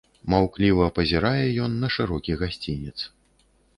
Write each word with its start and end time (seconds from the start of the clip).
Маўкліва 0.33 0.87
пазірае 0.95 1.45
ён 1.65 1.71
на 1.83 1.87
шырокі 1.97 2.39
гасцінец. 2.41 2.97